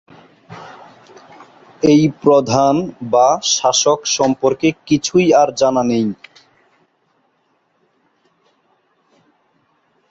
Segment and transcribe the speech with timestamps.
[1.83, 2.75] এই প্রধান
[3.11, 6.07] বা শাসক সম্পর্কে কিছুই আর জানা নেই।